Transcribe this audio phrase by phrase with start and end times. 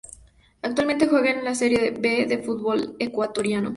[0.63, 3.69] Actualmente juega en la Serie B del fútbol ecuatoriano.